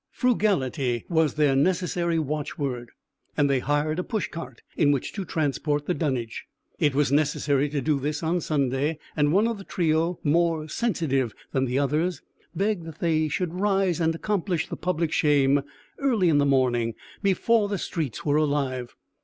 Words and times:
Frugality 0.09 1.05
was 1.09 1.35
their 1.35 1.55
necessary 1.55 2.17
watchword, 2.17 2.89
and 3.37 3.47
they 3.47 3.59
hired 3.59 3.99
a 3.99 4.03
pushcart 4.03 4.63
in 4.75 4.91
which 4.91 5.13
to 5.13 5.23
transport 5.23 5.85
the 5.85 5.93
dunnage. 5.93 6.45
It 6.79 6.95
was 6.95 7.11
necessary 7.11 7.69
to 7.69 7.81
do 7.81 7.99
this 7.99 8.23
on 8.23 8.41
Sunday, 8.41 8.97
and 9.15 9.31
one 9.31 9.47
of 9.47 9.59
the 9.59 9.63
trio, 9.63 10.17
more 10.23 10.67
sensitive 10.67 11.35
than 11.51 11.65
the 11.65 11.77
others, 11.77 12.23
begged 12.55 12.87
that 12.87 12.97
they 12.99 13.27
should 13.27 13.53
rise 13.53 14.01
and 14.01 14.15
accomplish 14.15 14.67
the 14.67 14.75
public 14.75 15.11
shame 15.11 15.61
early 15.99 16.29
in 16.29 16.39
the 16.39 16.47
morning, 16.47 16.95
before 17.21 17.67
the 17.69 17.77
streets 17.77 18.25
were 18.25 18.37
alive. 18.37 18.95